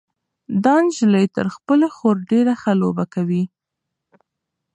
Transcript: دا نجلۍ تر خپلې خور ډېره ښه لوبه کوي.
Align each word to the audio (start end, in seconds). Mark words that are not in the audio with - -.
دا 0.63 0.75
نجلۍ 0.85 1.25
تر 1.35 1.45
خپلې 1.55 1.87
خور 1.95 2.15
ډېره 2.31 2.53
ښه 2.61 2.73
لوبه 2.81 3.05
کوي. 3.13 3.43